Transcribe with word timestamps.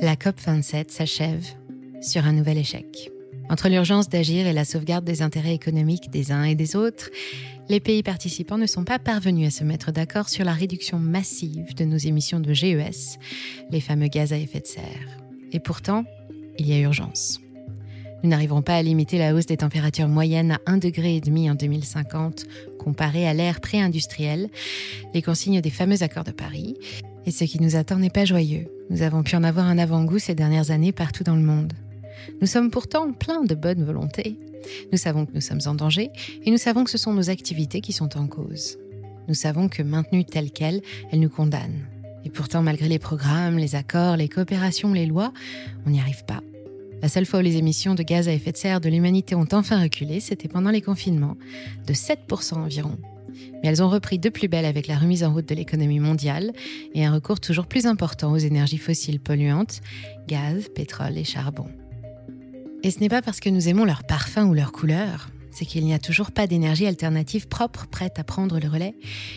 La 0.00 0.16
COP27 0.16 0.90
s'achève 0.90 1.46
sur 2.00 2.26
un 2.26 2.32
nouvel 2.32 2.58
échec. 2.58 3.10
Entre 3.48 3.68
l'urgence 3.68 4.08
d'agir 4.08 4.46
et 4.46 4.52
la 4.52 4.64
sauvegarde 4.64 5.04
des 5.04 5.22
intérêts 5.22 5.54
économiques 5.54 6.10
des 6.10 6.32
uns 6.32 6.44
et 6.44 6.54
des 6.54 6.76
autres, 6.76 7.10
les 7.68 7.80
pays 7.80 8.02
participants 8.02 8.58
ne 8.58 8.66
sont 8.66 8.84
pas 8.84 8.98
parvenus 8.98 9.46
à 9.48 9.50
se 9.50 9.64
mettre 9.64 9.92
d'accord 9.92 10.28
sur 10.28 10.44
la 10.44 10.52
réduction 10.52 10.98
massive 10.98 11.74
de 11.74 11.84
nos 11.84 11.96
émissions 11.96 12.40
de 12.40 12.52
GES, 12.52 13.18
les 13.70 13.80
fameux 13.80 14.08
gaz 14.08 14.32
à 14.32 14.38
effet 14.38 14.60
de 14.60 14.66
serre. 14.66 15.18
Et 15.52 15.60
pourtant, 15.60 16.04
il 16.58 16.68
y 16.68 16.72
a 16.72 16.80
urgence. 16.80 17.40
Nous 18.22 18.30
n'arriverons 18.30 18.62
pas 18.62 18.76
à 18.76 18.82
limiter 18.82 19.18
la 19.18 19.34
hausse 19.34 19.46
des 19.46 19.58
températures 19.58 20.08
moyennes 20.08 20.52
à 20.52 20.56
1,5 20.66 20.80
degré 20.80 21.50
en 21.50 21.54
2050 21.54 22.46
comparé 22.78 23.26
à 23.26 23.34
l'ère 23.34 23.60
pré-industrielle, 23.60 24.48
les 25.12 25.22
consignes 25.22 25.60
des 25.60 25.70
fameux 25.70 26.02
accords 26.02 26.24
de 26.24 26.32
Paris. 26.32 26.76
Et 27.26 27.30
ce 27.30 27.44
qui 27.44 27.60
nous 27.60 27.76
attend 27.76 27.96
n'est 27.96 28.10
pas 28.10 28.24
joyeux. 28.24 28.66
Nous 28.90 29.02
avons 29.02 29.22
pu 29.22 29.34
en 29.36 29.44
avoir 29.44 29.66
un 29.66 29.78
avant-goût 29.78 30.18
ces 30.18 30.34
dernières 30.34 30.70
années 30.70 30.92
partout 30.92 31.24
dans 31.24 31.36
le 31.36 31.42
monde. 31.42 31.72
Nous 32.40 32.46
sommes 32.46 32.70
pourtant 32.70 33.12
pleins 33.12 33.44
de 33.44 33.54
bonne 33.54 33.82
volonté. 33.82 34.36
Nous 34.92 34.98
savons 34.98 35.26
que 35.26 35.32
nous 35.34 35.40
sommes 35.40 35.60
en 35.66 35.74
danger 35.74 36.10
et 36.44 36.50
nous 36.50 36.58
savons 36.58 36.84
que 36.84 36.90
ce 36.90 36.98
sont 36.98 37.12
nos 37.12 37.30
activités 37.30 37.80
qui 37.80 37.92
sont 37.92 38.16
en 38.18 38.26
cause. 38.26 38.78
Nous 39.28 39.34
savons 39.34 39.68
que 39.68 39.82
maintenues 39.82 40.24
telles 40.24 40.50
quelles, 40.50 40.82
elles 41.10 41.20
nous 41.20 41.30
condamnent. 41.30 41.86
Et 42.24 42.30
pourtant, 42.30 42.62
malgré 42.62 42.88
les 42.88 42.98
programmes, 42.98 43.58
les 43.58 43.74
accords, 43.74 44.16
les 44.16 44.28
coopérations, 44.28 44.92
les 44.92 45.06
lois, 45.06 45.32
on 45.86 45.90
n'y 45.90 46.00
arrive 46.00 46.24
pas. 46.24 46.40
La 47.02 47.08
seule 47.08 47.26
fois 47.26 47.40
où 47.40 47.42
les 47.42 47.56
émissions 47.56 47.94
de 47.94 48.02
gaz 48.02 48.28
à 48.28 48.32
effet 48.32 48.52
de 48.52 48.56
serre 48.56 48.80
de 48.80 48.88
l'humanité 48.88 49.34
ont 49.34 49.48
enfin 49.52 49.82
reculé, 49.82 50.20
c'était 50.20 50.48
pendant 50.48 50.70
les 50.70 50.80
confinements, 50.80 51.36
de 51.86 51.92
7% 51.92 52.54
environ. 52.54 52.96
Mais 53.62 53.68
elles 53.68 53.82
ont 53.82 53.88
repris 53.88 54.18
de 54.18 54.28
plus 54.28 54.48
belle 54.48 54.64
avec 54.64 54.86
la 54.86 54.96
remise 54.96 55.24
en 55.24 55.32
route 55.32 55.48
de 55.48 55.54
l'économie 55.54 56.00
mondiale 56.00 56.52
et 56.94 57.04
un 57.04 57.12
recours 57.12 57.40
toujours 57.40 57.66
plus 57.66 57.86
important 57.86 58.32
aux 58.32 58.38
énergies 58.38 58.78
fossiles 58.78 59.20
polluantes, 59.20 59.80
gaz, 60.26 60.68
pétrole 60.74 61.16
et 61.18 61.24
charbon. 61.24 61.66
Et 62.82 62.90
ce 62.90 63.00
n'est 63.00 63.08
pas 63.08 63.22
parce 63.22 63.40
que 63.40 63.48
nous 63.48 63.68
aimons 63.68 63.84
leur 63.84 64.04
parfum 64.04 64.46
ou 64.46 64.54
leur 64.54 64.72
couleur, 64.72 65.30
c'est 65.50 65.64
qu'il 65.64 65.84
n'y 65.84 65.94
a 65.94 65.98
toujours 65.98 66.32
pas 66.32 66.46
d'énergie 66.46 66.86
alternative 66.86 67.48
propre 67.48 67.86
prête 67.86 68.18
à 68.18 68.24
prendre 68.24 68.58
le 68.58 68.68
relais, 68.68 68.94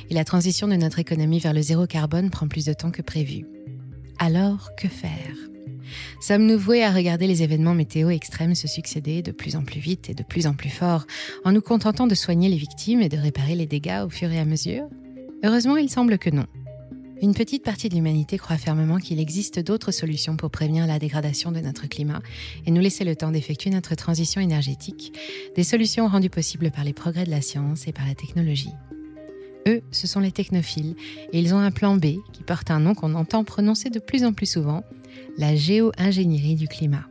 et 0.10 0.14
la 0.14 0.26
transition 0.26 0.68
de 0.68 0.76
notre 0.76 1.00
économie 1.00 1.40
vers 1.40 1.54
le 1.54 1.62
zéro 1.62 1.86
carbone 1.86 2.30
prend 2.30 2.48
plus 2.48 2.66
de 2.66 2.74
temps 2.74 2.92
que 2.92 3.02
prévu. 3.02 3.46
Alors, 4.20 4.72
que 4.76 4.88
faire? 4.88 5.36
Sommes-nous 6.22 6.58
voués 6.58 6.84
à 6.84 6.92
regarder 6.92 7.28
les 7.28 7.44
événements 7.44 7.74
météo 7.74 8.10
extrêmes 8.10 8.56
se 8.56 8.68
succéder 8.68 9.22
de 9.22 9.32
plus 9.32 9.56
en 9.56 9.64
plus 9.64 9.80
vite 9.80 10.10
et 10.10 10.14
de 10.14 10.24
plus 10.24 10.48
en 10.48 10.54
plus 10.54 10.70
fort, 10.70 11.06
en 11.46 11.52
nous 11.52 11.62
contentant 11.62 12.08
de 12.08 12.16
soigner 12.16 12.50
les 12.50 12.58
victimes 12.58 13.02
et 13.02 13.10
de 13.10 13.18
réparer 13.18 13.56
les 13.56 13.66
dégâts 13.66 14.04
au 14.06 14.10
fur 14.10 14.32
et 14.32 14.40
à 14.40 14.46
mesure 14.46 14.88
Heureusement, 15.44 15.78
il 15.78 15.90
semble 15.90 16.18
que 16.18 16.32
non. 16.32 16.48
Une 17.22 17.34
petite 17.34 17.64
partie 17.64 17.90
de 17.90 17.96
l'humanité 17.96 18.38
croit 18.38 18.58
fermement 18.58 18.98
qu'il 18.98 19.20
existe 19.20 19.60
d'autres 19.60 19.92
solutions 19.92 20.38
pour 20.38 20.52
prévenir 20.52 20.86
la 20.86 21.00
dégradation 21.00 21.52
de 21.52 21.60
notre 21.60 21.88
climat 21.88 22.22
et 22.66 22.72
nous 22.72 22.82
laisser 22.82 23.04
le 23.04 23.16
temps 23.16 23.32
d'effectuer 23.32 23.72
notre 23.72 23.96
transition 23.96 24.40
énergétique, 24.40 25.18
des 25.56 25.64
solutions 25.64 26.08
rendues 26.08 26.30
possibles 26.30 26.70
par 26.70 26.84
les 26.84 26.94
progrès 26.94 27.26
de 27.26 27.32
la 27.32 27.42
science 27.42 27.88
et 27.88 27.92
par 27.92 28.06
la 28.06 28.14
technologie. 28.14 28.74
Eux, 29.68 29.82
ce 29.92 30.08
sont 30.08 30.20
les 30.20 30.32
technophiles, 30.32 30.96
et 31.34 31.40
ils 31.40 31.54
ont 31.54 31.60
un 31.60 31.72
plan 31.72 31.98
B 31.98 32.16
qui 32.32 32.44
porte 32.46 32.72
un 32.72 32.80
nom 32.80 32.96
qu'on 32.96 33.16
entend 33.16 33.44
prononcer 33.44 33.90
de 33.90 34.00
plus 34.00 34.24
en 34.24 34.34
plus 34.34 34.50
souvent, 34.50 34.84
la 35.38 35.56
géo-ingénierie 35.56 36.56
du 36.56 36.68
climat. 36.68 37.06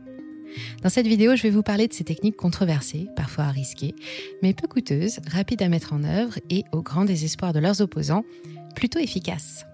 Dans 0.81 0.89
cette 0.89 1.07
vidéo, 1.07 1.35
je 1.35 1.43
vais 1.43 1.49
vous 1.49 1.61
parler 1.61 1.87
de 1.87 1.93
ces 1.93 2.03
techniques 2.03 2.35
controversées, 2.35 3.07
parfois 3.15 3.49
risquées, 3.49 3.93
mais 4.41 4.53
peu 4.53 4.67
coûteuses, 4.67 5.19
rapides 5.27 5.61
à 5.61 5.69
mettre 5.69 5.93
en 5.93 6.03
œuvre 6.03 6.39
et, 6.49 6.63
au 6.71 6.81
grand 6.81 7.05
désespoir 7.05 7.53
de 7.53 7.59
leurs 7.59 7.81
opposants, 7.81 8.25
plutôt 8.75 8.99
efficaces. 8.99 9.65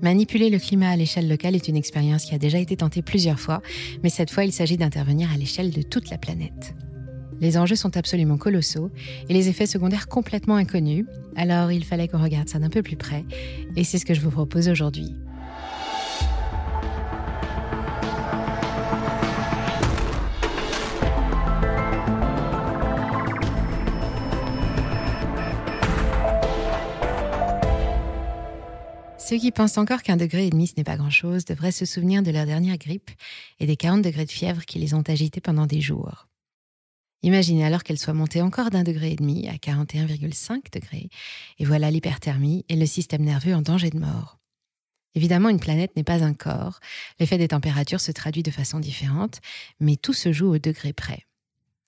Manipuler 0.00 0.48
le 0.48 0.58
climat 0.58 0.90
à 0.90 0.96
l'échelle 0.96 1.28
locale 1.28 1.56
est 1.56 1.68
une 1.68 1.76
expérience 1.76 2.24
qui 2.24 2.34
a 2.34 2.38
déjà 2.38 2.58
été 2.58 2.76
tentée 2.76 3.02
plusieurs 3.02 3.40
fois, 3.40 3.60
mais 4.02 4.10
cette 4.10 4.30
fois 4.30 4.44
il 4.44 4.52
s'agit 4.52 4.76
d'intervenir 4.76 5.30
à 5.32 5.36
l'échelle 5.36 5.72
de 5.72 5.82
toute 5.82 6.08
la 6.08 6.18
planète. 6.18 6.74
Les 7.40 7.56
enjeux 7.56 7.76
sont 7.76 7.96
absolument 7.96 8.36
colossaux 8.36 8.90
et 9.28 9.32
les 9.32 9.48
effets 9.48 9.66
secondaires 9.66 10.08
complètement 10.08 10.56
inconnus, 10.56 11.06
alors 11.36 11.70
il 11.70 11.84
fallait 11.84 12.08
qu'on 12.08 12.22
regarde 12.22 12.48
ça 12.48 12.58
d'un 12.58 12.70
peu 12.70 12.82
plus 12.82 12.96
près, 12.96 13.24
et 13.76 13.84
c'est 13.84 13.98
ce 13.98 14.04
que 14.04 14.14
je 14.14 14.20
vous 14.20 14.30
propose 14.30 14.68
aujourd'hui. 14.68 15.14
Ceux 29.28 29.36
qui 29.36 29.52
pensent 29.52 29.76
encore 29.76 30.02
qu'un 30.02 30.16
degré 30.16 30.46
et 30.46 30.50
demi 30.50 30.68
ce 30.68 30.72
n'est 30.78 30.84
pas 30.84 30.96
grand-chose 30.96 31.44
devraient 31.44 31.70
se 31.70 31.84
souvenir 31.84 32.22
de 32.22 32.30
leur 32.30 32.46
dernière 32.46 32.78
grippe 32.78 33.10
et 33.60 33.66
des 33.66 33.76
40 33.76 34.00
degrés 34.00 34.24
de 34.24 34.30
fièvre 34.30 34.64
qui 34.64 34.78
les 34.78 34.94
ont 34.94 35.02
agités 35.06 35.42
pendant 35.42 35.66
des 35.66 35.82
jours. 35.82 36.28
Imaginez 37.22 37.64
alors 37.64 37.82
qu'elle 37.82 37.98
soit 37.98 38.14
montée 38.14 38.42
encore 38.42 38.70
d'un 38.70 38.84
degré 38.84 39.12
et 39.12 39.16
demi 39.16 39.48
à 39.48 39.54
41,5 39.54 40.72
degrés, 40.72 41.08
et 41.58 41.64
voilà 41.64 41.90
l'hyperthermie 41.90 42.64
et 42.68 42.76
le 42.76 42.86
système 42.86 43.22
nerveux 43.22 43.54
en 43.54 43.62
danger 43.62 43.90
de 43.90 43.98
mort. 43.98 44.38
Évidemment, 45.14 45.48
une 45.48 45.58
planète 45.58 45.96
n'est 45.96 46.04
pas 46.04 46.22
un 46.22 46.34
corps, 46.34 46.78
l'effet 47.18 47.38
des 47.38 47.48
températures 47.48 48.00
se 48.00 48.12
traduit 48.12 48.44
de 48.44 48.52
façon 48.52 48.78
différente, 48.78 49.40
mais 49.80 49.96
tout 49.96 50.12
se 50.12 50.32
joue 50.32 50.54
au 50.54 50.58
degré 50.58 50.92
près. 50.92 51.24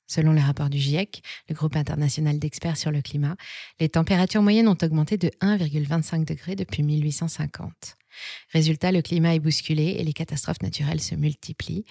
Selon 0.09 0.33
les 0.33 0.41
rapports 0.41 0.71
du 0.71 0.79
GIEC, 0.79 1.23
le 1.49 1.55
groupe 1.55 1.77
international 1.77 2.41
d'experts 2.41 2.77
sur 2.77 2.91
le 2.91 3.01
climat, 3.01 3.37
les 3.79 3.89
températures 3.89 4.43
moyennes 4.43 4.67
ont 4.67 4.77
augmenté 4.83 5.17
de 5.17 5.29
1,25 5.41 6.25
degrés 6.25 6.57
depuis 6.57 6.83
1850. 6.83 7.95
Résultat, 8.53 8.91
le 8.91 9.03
climat 9.03 9.37
est 9.37 9.39
bousculé 9.39 9.95
et 9.99 10.03
les 10.03 10.12
catastrophes 10.12 10.62
naturelles 10.62 11.01
se 11.01 11.15
multiplient 11.15 11.85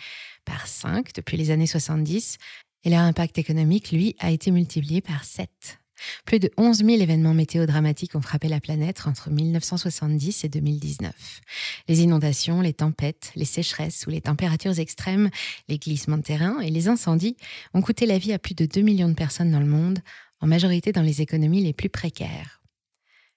par 0.43 0.67
5 0.67 1.13
depuis 1.13 1.37
les 1.37 1.51
années 1.51 1.65
70 1.65 2.37
et 2.83 2.89
leur 2.89 3.01
impact 3.01 3.37
économique, 3.37 3.91
lui, 3.91 4.15
a 4.19 4.31
été 4.31 4.51
multiplié 4.51 5.01
par 5.01 5.23
7 5.23 5.79
plus 6.25 6.39
de 6.39 6.49
11 6.57 6.77
000 6.77 6.89
événements 7.01 7.33
météo 7.33 7.65
dramatiques 7.65 8.15
ont 8.15 8.21
frappé 8.21 8.47
la 8.47 8.59
planète 8.59 9.03
entre 9.05 9.29
1970 9.29 10.43
et 10.43 10.49
2019. 10.49 11.41
Les 11.87 12.01
inondations, 12.01 12.61
les 12.61 12.73
tempêtes, 12.73 13.31
les 13.35 13.45
sécheresses 13.45 14.05
ou 14.07 14.09
les 14.09 14.21
températures 14.21 14.79
extrêmes, 14.79 15.29
les 15.67 15.77
glissements 15.77 16.17
de 16.17 16.23
terrain 16.23 16.59
et 16.59 16.69
les 16.69 16.87
incendies 16.87 17.37
ont 17.73 17.81
coûté 17.81 18.05
la 18.05 18.17
vie 18.17 18.33
à 18.33 18.39
plus 18.39 18.55
de 18.55 18.65
2 18.65 18.81
millions 18.81 19.09
de 19.09 19.13
personnes 19.13 19.51
dans 19.51 19.59
le 19.59 19.65
monde, 19.65 19.99
en 20.41 20.47
majorité 20.47 20.91
dans 20.91 21.01
les 21.01 21.21
économies 21.21 21.63
les 21.63 21.73
plus 21.73 21.89
précaires. 21.89 22.61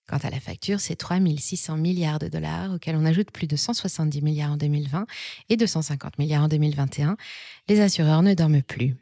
Quant 0.09 0.19
à 0.19 0.31
la 0.31 0.41
facture, 0.41 0.81
c'est 0.81 0.97
3 0.97 1.19
600 1.39 1.77
milliards 1.77 2.19
de 2.19 2.29
dollars, 2.29 2.75
auxquels 2.75 2.97
on 2.97 3.05
ajoute 3.05 3.31
plus 3.31 3.47
de 3.47 3.57
170 3.57 4.21
milliards 4.21 4.53
en 4.53 4.57
2020 4.57 5.07
et 5.49 5.57
250 5.57 6.19
milliards 6.19 6.45
en 6.45 6.49
2021. 6.49 7.17
Les 7.69 7.81
assureurs 7.81 8.23
ne 8.23 8.35
dorment 8.35 8.63
plus. 8.63 8.97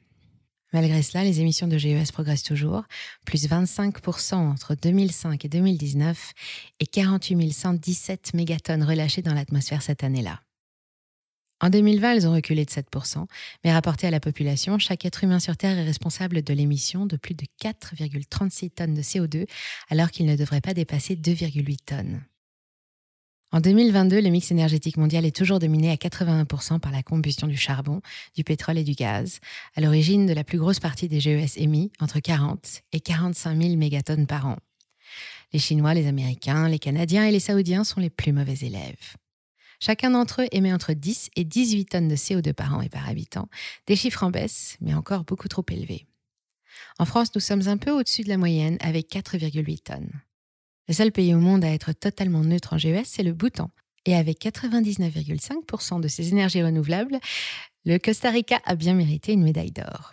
Malgré 0.72 1.02
cela, 1.02 1.24
les 1.24 1.40
émissions 1.40 1.66
de 1.66 1.76
GES 1.78 2.12
progressent 2.12 2.44
toujours, 2.44 2.84
plus 3.24 3.48
25% 3.48 4.34
entre 4.34 4.76
2005 4.76 5.44
et 5.44 5.48
2019 5.48 6.32
et 6.78 6.86
48 6.86 7.52
117 7.52 8.34
mégatonnes 8.34 8.84
relâchées 8.84 9.22
dans 9.22 9.34
l'atmosphère 9.34 9.82
cette 9.82 10.04
année-là. 10.04 10.40
En 11.62 11.68
2020, 11.68 12.12
elles 12.12 12.26
ont 12.26 12.32
reculé 12.32 12.64
de 12.64 12.70
7%, 12.70 13.26
mais 13.64 13.72
rapporté 13.72 14.06
à 14.06 14.10
la 14.10 14.20
population, 14.20 14.78
chaque 14.78 15.04
être 15.04 15.24
humain 15.24 15.40
sur 15.40 15.56
Terre 15.56 15.76
est 15.76 15.84
responsable 15.84 16.42
de 16.42 16.54
l'émission 16.54 17.04
de 17.04 17.16
plus 17.16 17.34
de 17.34 17.44
4,36 17.62 18.70
tonnes 18.70 18.94
de 18.94 19.02
CO2, 19.02 19.46
alors 19.90 20.10
qu'il 20.10 20.24
ne 20.24 20.36
devrait 20.36 20.62
pas 20.62 20.72
dépasser 20.72 21.16
2,8 21.16 21.76
tonnes. 21.84 22.22
En 23.52 23.60
2022, 23.60 24.20
le 24.20 24.30
mix 24.30 24.52
énergétique 24.52 24.96
mondial 24.96 25.24
est 25.24 25.34
toujours 25.34 25.58
dominé 25.58 25.90
à 25.90 25.96
81% 25.96 26.78
par 26.78 26.92
la 26.92 27.02
combustion 27.02 27.48
du 27.48 27.56
charbon, 27.56 28.00
du 28.36 28.44
pétrole 28.44 28.78
et 28.78 28.84
du 28.84 28.92
gaz, 28.92 29.40
à 29.74 29.80
l'origine 29.80 30.24
de 30.24 30.32
la 30.32 30.44
plus 30.44 30.58
grosse 30.58 30.78
partie 30.78 31.08
des 31.08 31.18
GES 31.18 31.56
émis, 31.56 31.90
entre 31.98 32.20
40 32.20 32.82
et 32.92 33.00
45 33.00 33.60
000 33.60 33.76
mégatonnes 33.76 34.28
par 34.28 34.46
an. 34.46 34.56
Les 35.52 35.58
Chinois, 35.58 35.94
les 35.94 36.06
Américains, 36.06 36.68
les 36.68 36.78
Canadiens 36.78 37.24
et 37.24 37.32
les 37.32 37.40
Saoudiens 37.40 37.82
sont 37.82 37.98
les 37.98 38.08
plus 38.08 38.32
mauvais 38.32 38.58
élèves. 38.62 39.16
Chacun 39.80 40.10
d'entre 40.12 40.42
eux 40.42 40.48
émet 40.52 40.72
entre 40.72 40.92
10 40.92 41.30
et 41.34 41.44
18 41.44 41.86
tonnes 41.86 42.08
de 42.08 42.14
CO2 42.14 42.52
par 42.52 42.76
an 42.76 42.82
et 42.82 42.88
par 42.88 43.08
habitant, 43.08 43.48
des 43.88 43.96
chiffres 43.96 44.22
en 44.22 44.30
baisse, 44.30 44.76
mais 44.80 44.94
encore 44.94 45.24
beaucoup 45.24 45.48
trop 45.48 45.66
élevés. 45.72 46.06
En 47.00 47.04
France, 47.04 47.34
nous 47.34 47.40
sommes 47.40 47.66
un 47.66 47.78
peu 47.78 47.90
au-dessus 47.90 48.22
de 48.22 48.28
la 48.28 48.36
moyenne 48.36 48.76
avec 48.80 49.10
4,8 49.10 49.82
tonnes. 49.82 50.12
Le 50.88 50.94
seul 50.94 51.12
pays 51.12 51.34
au 51.34 51.38
monde 51.38 51.64
à 51.64 51.70
être 51.70 51.92
totalement 51.92 52.42
neutre 52.42 52.74
en 52.74 52.78
GES, 52.78 53.04
c'est 53.04 53.22
le 53.22 53.32
Bhoutan. 53.32 53.70
Et 54.06 54.14
avec 54.14 54.40
99,5% 54.40 56.00
de 56.00 56.08
ses 56.08 56.30
énergies 56.30 56.62
renouvelables, 56.62 57.18
le 57.84 57.98
Costa 57.98 58.30
Rica 58.30 58.60
a 58.64 58.74
bien 58.74 58.94
mérité 58.94 59.32
une 59.32 59.42
médaille 59.42 59.70
d'or. 59.70 60.12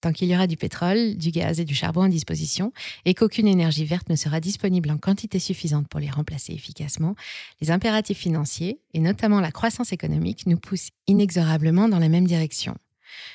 Tant 0.00 0.12
qu'il 0.12 0.28
y 0.28 0.34
aura 0.34 0.48
du 0.48 0.56
pétrole, 0.56 1.16
du 1.16 1.30
gaz 1.30 1.60
et 1.60 1.64
du 1.64 1.76
charbon 1.76 2.02
à 2.02 2.08
disposition, 2.08 2.72
et 3.04 3.14
qu'aucune 3.14 3.46
énergie 3.46 3.84
verte 3.84 4.08
ne 4.08 4.16
sera 4.16 4.40
disponible 4.40 4.90
en 4.90 4.98
quantité 4.98 5.38
suffisante 5.38 5.86
pour 5.86 6.00
les 6.00 6.10
remplacer 6.10 6.52
efficacement, 6.52 7.14
les 7.60 7.70
impératifs 7.70 8.18
financiers, 8.18 8.80
et 8.94 8.98
notamment 8.98 9.40
la 9.40 9.52
croissance 9.52 9.92
économique, 9.92 10.46
nous 10.46 10.58
poussent 10.58 10.90
inexorablement 11.06 11.88
dans 11.88 12.00
la 12.00 12.08
même 12.08 12.26
direction 12.26 12.76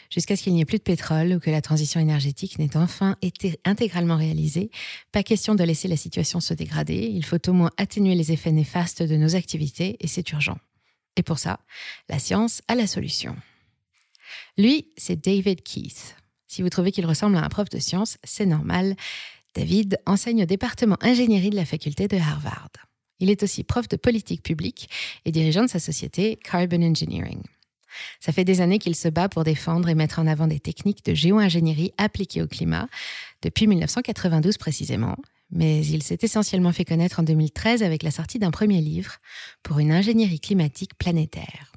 jusqu'à 0.09 0.35
ce 0.35 0.43
qu'il 0.43 0.53
n'y 0.53 0.61
ait 0.61 0.65
plus 0.65 0.77
de 0.77 0.83
pétrole 0.83 1.33
ou 1.33 1.39
que 1.39 1.49
la 1.49 1.61
transition 1.61 1.99
énergétique 1.99 2.59
n'ait 2.59 2.77
enfin 2.77 3.15
été 3.21 3.59
intégralement 3.65 4.17
réalisée. 4.17 4.71
Pas 5.11 5.23
question 5.23 5.55
de 5.55 5.63
laisser 5.63 5.87
la 5.87 5.97
situation 5.97 6.39
se 6.39 6.53
dégrader, 6.53 7.11
il 7.13 7.25
faut 7.25 7.49
au 7.49 7.53
moins 7.53 7.71
atténuer 7.77 8.15
les 8.15 8.31
effets 8.31 8.51
néfastes 8.51 9.03
de 9.03 9.15
nos 9.15 9.35
activités 9.35 9.97
et 9.99 10.07
c'est 10.07 10.29
urgent. 10.31 10.57
Et 11.15 11.23
pour 11.23 11.39
ça, 11.39 11.59
la 12.09 12.19
science 12.19 12.61
a 12.67 12.75
la 12.75 12.87
solution. 12.87 13.35
Lui, 14.57 14.87
c'est 14.97 15.23
David 15.23 15.61
Keith. 15.63 16.15
Si 16.47 16.61
vous 16.61 16.69
trouvez 16.69 16.91
qu'il 16.91 17.05
ressemble 17.05 17.37
à 17.37 17.43
un 17.43 17.49
prof 17.49 17.69
de 17.69 17.79
science, 17.79 18.17
c'est 18.23 18.45
normal. 18.45 18.95
David 19.55 19.99
enseigne 20.05 20.43
au 20.43 20.45
département 20.45 20.97
ingénierie 21.01 21.49
de 21.49 21.55
la 21.55 21.65
faculté 21.65 22.07
de 22.07 22.17
Harvard. 22.17 22.69
Il 23.19 23.29
est 23.29 23.43
aussi 23.43 23.63
prof 23.63 23.87
de 23.87 23.97
politique 23.97 24.43
publique 24.43 24.89
et 25.25 25.31
dirigeant 25.31 25.63
de 25.63 25.69
sa 25.69 25.79
société 25.79 26.37
Carbon 26.43 26.83
Engineering. 26.83 27.41
Ça 28.19 28.31
fait 28.31 28.43
des 28.43 28.61
années 28.61 28.79
qu'il 28.79 28.95
se 28.95 29.07
bat 29.07 29.29
pour 29.29 29.43
défendre 29.43 29.89
et 29.89 29.95
mettre 29.95 30.19
en 30.19 30.27
avant 30.27 30.47
des 30.47 30.59
techniques 30.59 31.05
de 31.05 31.13
géo-ingénierie 31.13 31.93
appliquées 31.97 32.41
au 32.41 32.47
climat, 32.47 32.87
depuis 33.41 33.67
1992 33.67 34.57
précisément, 34.57 35.15
mais 35.51 35.85
il 35.85 36.03
s'est 36.03 36.19
essentiellement 36.21 36.73
fait 36.73 36.85
connaître 36.85 37.19
en 37.19 37.23
2013 37.23 37.83
avec 37.83 38.03
la 38.03 38.11
sortie 38.11 38.39
d'un 38.39 38.51
premier 38.51 38.81
livre 38.81 39.17
pour 39.63 39.79
une 39.79 39.91
ingénierie 39.91 40.39
climatique 40.39 40.97
planétaire. 40.97 41.71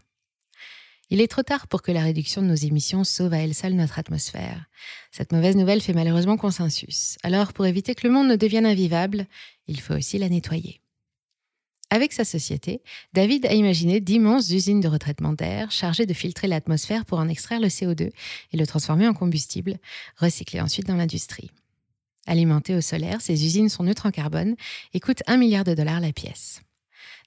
Il 1.12 1.20
est 1.20 1.28
trop 1.28 1.42
tard 1.42 1.66
pour 1.66 1.82
que 1.82 1.90
la 1.90 2.02
réduction 2.02 2.40
de 2.40 2.46
nos 2.46 2.54
émissions 2.54 3.02
sauve 3.02 3.32
à 3.32 3.38
elle 3.38 3.54
seule 3.54 3.74
notre 3.74 3.98
atmosphère. 3.98 4.66
Cette 5.10 5.32
mauvaise 5.32 5.56
nouvelle 5.56 5.80
fait 5.80 5.92
malheureusement 5.92 6.36
consensus. 6.36 7.18
Alors, 7.24 7.52
pour 7.52 7.66
éviter 7.66 7.96
que 7.96 8.06
le 8.06 8.12
monde 8.12 8.28
ne 8.28 8.36
devienne 8.36 8.66
invivable, 8.66 9.26
il 9.66 9.80
faut 9.80 9.94
aussi 9.94 10.18
la 10.18 10.28
nettoyer. 10.28 10.79
Avec 11.92 12.12
sa 12.12 12.24
société, 12.24 12.82
David 13.12 13.46
a 13.46 13.52
imaginé 13.52 14.00
d'immenses 14.00 14.50
usines 14.50 14.80
de 14.80 14.86
retraitement 14.86 15.32
d'air 15.32 15.72
chargées 15.72 16.06
de 16.06 16.14
filtrer 16.14 16.46
l'atmosphère 16.46 17.04
pour 17.04 17.18
en 17.18 17.28
extraire 17.28 17.58
le 17.58 17.66
CO2 17.66 18.12
et 18.52 18.56
le 18.56 18.66
transformer 18.66 19.08
en 19.08 19.12
combustible, 19.12 19.76
recyclé 20.16 20.60
ensuite 20.60 20.86
dans 20.86 20.94
l'industrie. 20.94 21.50
Alimentées 22.28 22.76
au 22.76 22.80
solaire, 22.80 23.20
ces 23.20 23.44
usines 23.44 23.68
sont 23.68 23.82
neutres 23.82 24.06
en 24.06 24.12
carbone 24.12 24.54
et 24.94 25.00
coûtent 25.00 25.24
1 25.26 25.36
milliard 25.36 25.64
de 25.64 25.74
dollars 25.74 26.00
la 26.00 26.12
pièce. 26.12 26.60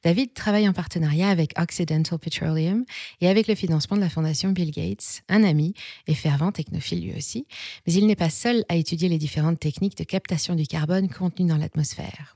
David 0.02 0.34
travaille 0.34 0.68
en 0.68 0.74
partenariat 0.74 1.30
avec 1.30 1.54
Occidental 1.60 2.20
Petroleum 2.20 2.86
et 3.20 3.28
avec 3.28 3.48
le 3.48 3.56
financement 3.56 3.98
de 3.98 4.02
la 4.02 4.10
fondation 4.10 4.52
Bill 4.52 4.72
Gates, 4.72 5.24
un 5.28 5.44
ami 5.44 5.74
et 6.08 6.14
fervent 6.14 6.52
technophile 6.52 7.04
lui 7.04 7.18
aussi, 7.18 7.48
mais 7.86 7.94
il 7.94 8.08
n'est 8.08 8.16
pas 8.16 8.30
seul 8.30 8.64
à 8.70 8.76
étudier 8.76 9.10
les 9.10 9.18
différentes 9.18 9.60
techniques 9.60 9.98
de 9.98 10.04
captation 10.06 10.56
du 10.56 10.68
carbone 10.68 11.10
contenues 11.10 11.50
dans 11.50 11.58
l'atmosphère. 11.58 12.34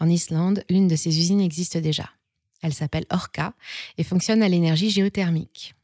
En 0.00 0.08
Islande, 0.08 0.64
l'une 0.68 0.88
de 0.88 0.96
ces 0.96 1.18
usines 1.18 1.40
existe 1.40 1.76
déjà. 1.76 2.10
Elle 2.62 2.74
s'appelle 2.74 3.06
Orca 3.10 3.54
et 3.98 4.04
fonctionne 4.04 4.42
à 4.42 4.48
l'énergie 4.48 4.90
géothermique. 4.90 5.74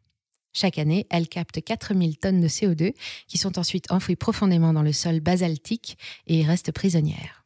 Chaque 0.52 0.78
année, 0.78 1.06
elle 1.10 1.28
capte 1.28 1.62
4000 1.62 2.18
tonnes 2.18 2.40
de 2.40 2.48
CO2 2.48 2.94
qui 3.26 3.38
sont 3.38 3.58
ensuite 3.58 3.90
enfouies 3.90 4.16
profondément 4.16 4.72
dans 4.72 4.82
le 4.82 4.92
sol 4.92 5.20
basaltique 5.20 5.96
et 6.26 6.40
y 6.40 6.44
restent 6.44 6.72
prisonnières. 6.72 7.42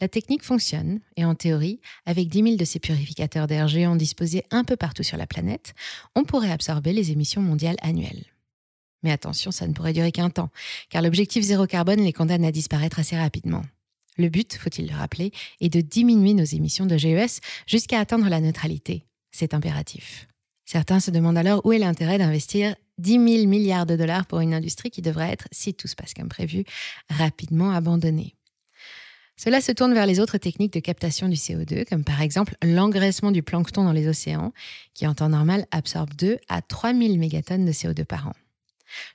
La 0.00 0.08
technique 0.08 0.42
fonctionne 0.42 1.00
et 1.16 1.24
en 1.24 1.34
théorie, 1.34 1.80
avec 2.06 2.28
10 2.28 2.42
000 2.42 2.56
de 2.56 2.64
ces 2.64 2.78
purificateurs 2.78 3.46
d'air 3.46 3.68
géants 3.68 3.96
disposés 3.96 4.44
un 4.50 4.64
peu 4.64 4.76
partout 4.76 5.02
sur 5.02 5.18
la 5.18 5.26
planète, 5.26 5.74
on 6.14 6.24
pourrait 6.24 6.50
absorber 6.50 6.92
les 6.92 7.10
émissions 7.10 7.42
mondiales 7.42 7.76
annuelles. 7.82 8.24
Mais 9.02 9.12
attention, 9.12 9.50
ça 9.50 9.66
ne 9.66 9.72
pourrait 9.72 9.92
durer 9.92 10.12
qu'un 10.12 10.30
temps, 10.30 10.50
car 10.88 11.02
l'objectif 11.02 11.44
zéro 11.44 11.66
carbone 11.66 12.00
les 12.00 12.12
condamne 12.12 12.44
à 12.44 12.52
disparaître 12.52 12.98
assez 12.98 13.16
rapidement. 13.16 13.62
Le 14.20 14.28
but, 14.28 14.54
faut-il 14.54 14.86
le 14.86 14.94
rappeler, 14.94 15.32
est 15.62 15.70
de 15.70 15.80
diminuer 15.80 16.34
nos 16.34 16.44
émissions 16.44 16.84
de 16.84 16.98
GES 16.98 17.40
jusqu'à 17.66 18.00
atteindre 18.00 18.28
la 18.28 18.42
neutralité. 18.42 19.06
C'est 19.30 19.54
impératif. 19.54 20.28
Certains 20.66 21.00
se 21.00 21.10
demandent 21.10 21.38
alors 21.38 21.64
où 21.64 21.72
est 21.72 21.78
l'intérêt 21.78 22.18
d'investir 22.18 22.76
10 22.98 23.12
000 23.12 23.46
milliards 23.46 23.86
de 23.86 23.96
dollars 23.96 24.26
pour 24.26 24.40
une 24.40 24.52
industrie 24.52 24.90
qui 24.90 25.00
devrait 25.00 25.30
être, 25.30 25.48
si 25.52 25.72
tout 25.72 25.88
se 25.88 25.94
passe 25.96 26.12
comme 26.12 26.28
prévu, 26.28 26.64
rapidement 27.08 27.70
abandonnée. 27.70 28.36
Cela 29.38 29.62
se 29.62 29.72
tourne 29.72 29.94
vers 29.94 30.04
les 30.04 30.20
autres 30.20 30.36
techniques 30.36 30.74
de 30.74 30.80
captation 30.80 31.26
du 31.26 31.36
CO2, 31.36 31.86
comme 31.88 32.04
par 32.04 32.20
exemple 32.20 32.56
l'engraissement 32.62 33.30
du 33.30 33.42
plancton 33.42 33.84
dans 33.84 33.92
les 33.92 34.06
océans, 34.06 34.52
qui 34.92 35.06
en 35.06 35.14
temps 35.14 35.30
normal 35.30 35.64
absorbe 35.70 36.12
2 36.12 36.36
à 36.50 36.60
3 36.60 36.92
000 36.92 37.16
mégatonnes 37.16 37.64
de 37.64 37.72
CO2 37.72 38.04
par 38.04 38.28
an. 38.28 38.34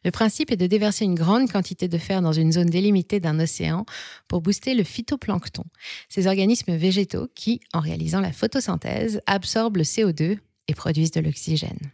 Le 0.04 0.12
principe 0.12 0.52
est 0.52 0.58
de 0.58 0.68
déverser 0.68 1.06
une 1.06 1.16
grande 1.16 1.52
quantité 1.52 1.88
de 1.88 1.98
fer 1.98 2.22
dans 2.22 2.32
une 2.32 2.52
zone 2.52 2.70
délimitée 2.70 3.20
d'un 3.20 3.40
océan 3.40 3.86
pour 4.28 4.42
booster 4.42 4.74
le 4.74 4.84
phytoplancton, 4.84 5.66
ces 6.10 6.28
organismes 6.28 6.76
végétaux 6.76 7.28
qui, 7.36 7.62
en 7.74 7.80
réalisant 7.80 8.22
la 8.22 8.32
photosynthèse, 8.32 9.22
absorbent 9.26 9.78
le 9.78 9.84
CO2 9.84 10.38
et 10.68 10.74
produisent 10.74 11.12
de 11.12 11.22
l'oxygène. 11.22 11.92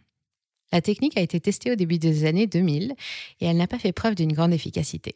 La 0.72 0.80
technique 0.80 1.18
a 1.18 1.20
été 1.20 1.38
testée 1.38 1.70
au 1.70 1.74
début 1.74 1.98
des 1.98 2.24
années 2.24 2.46
2000 2.46 2.94
et 3.40 3.46
elle 3.46 3.56
n'a 3.56 3.66
pas 3.66 3.78
fait 3.78 3.92
preuve 3.92 4.14
d'une 4.14 4.32
grande 4.32 4.54
efficacité. 4.54 5.14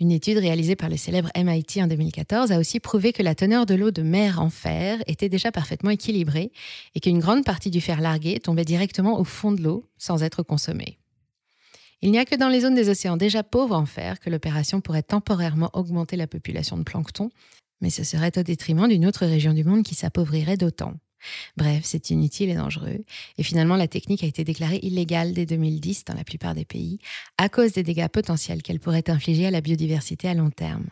Une 0.00 0.12
étude 0.12 0.38
réalisée 0.38 0.76
par 0.76 0.88
le 0.88 0.96
célèbre 0.96 1.28
MIT 1.36 1.82
en 1.82 1.88
2014 1.88 2.52
a 2.52 2.58
aussi 2.58 2.78
prouvé 2.78 3.12
que 3.12 3.22
la 3.24 3.34
teneur 3.34 3.66
de 3.66 3.74
l'eau 3.74 3.90
de 3.90 4.02
mer 4.02 4.40
en 4.40 4.48
fer 4.48 5.02
était 5.08 5.28
déjà 5.28 5.50
parfaitement 5.50 5.90
équilibrée 5.90 6.52
et 6.94 7.00
qu'une 7.00 7.18
grande 7.18 7.44
partie 7.44 7.70
du 7.70 7.80
fer 7.80 8.00
largué 8.00 8.38
tombait 8.38 8.64
directement 8.64 9.18
au 9.18 9.24
fond 9.24 9.50
de 9.50 9.60
l'eau 9.60 9.84
sans 9.98 10.22
être 10.22 10.44
consommée. 10.44 10.98
Il 12.00 12.12
n'y 12.12 12.18
a 12.18 12.24
que 12.24 12.36
dans 12.36 12.48
les 12.48 12.60
zones 12.60 12.76
des 12.76 12.88
océans 12.88 13.16
déjà 13.16 13.42
pauvres 13.42 13.74
en 13.74 13.86
fer 13.86 14.20
que 14.20 14.30
l'opération 14.30 14.80
pourrait 14.80 15.02
temporairement 15.02 15.70
augmenter 15.72 16.16
la 16.16 16.28
population 16.28 16.76
de 16.76 16.84
plancton, 16.84 17.30
mais 17.80 17.90
ce 17.90 18.04
serait 18.04 18.38
au 18.38 18.42
détriment 18.42 18.88
d'une 18.88 19.06
autre 19.06 19.26
région 19.26 19.52
du 19.52 19.64
monde 19.64 19.82
qui 19.82 19.96
s'appauvrirait 19.96 20.56
d'autant. 20.56 20.94
Bref, 21.56 21.80
c'est 21.82 22.10
inutile 22.10 22.50
et 22.50 22.54
dangereux. 22.54 23.04
Et 23.36 23.42
finalement, 23.42 23.74
la 23.74 23.88
technique 23.88 24.22
a 24.22 24.28
été 24.28 24.44
déclarée 24.44 24.78
illégale 24.82 25.32
dès 25.32 25.46
2010 25.46 26.04
dans 26.04 26.14
la 26.14 26.22
plupart 26.22 26.54
des 26.54 26.64
pays 26.64 27.00
à 27.36 27.48
cause 27.48 27.72
des 27.72 27.82
dégâts 27.82 28.06
potentiels 28.06 28.62
qu'elle 28.62 28.78
pourrait 28.78 29.10
infliger 29.10 29.46
à 29.46 29.50
la 29.50 29.60
biodiversité 29.60 30.28
à 30.28 30.34
long 30.34 30.50
terme. 30.50 30.86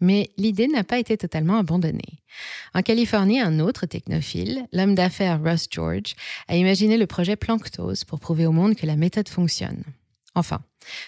Mais 0.00 0.30
l'idée 0.36 0.68
n'a 0.68 0.84
pas 0.84 0.98
été 0.98 1.16
totalement 1.16 1.58
abandonnée. 1.58 2.20
En 2.74 2.82
Californie, 2.82 3.40
un 3.40 3.58
autre 3.58 3.86
technophile, 3.86 4.66
l'homme 4.72 4.94
d'affaires 4.94 5.42
Russ 5.42 5.66
George, 5.70 6.14
a 6.46 6.56
imaginé 6.56 6.96
le 6.96 7.06
projet 7.06 7.36
Planctos 7.36 8.04
pour 8.06 8.20
prouver 8.20 8.46
au 8.46 8.52
monde 8.52 8.76
que 8.76 8.86
la 8.86 8.96
méthode 8.96 9.28
fonctionne. 9.28 9.82
Enfin, 10.34 10.62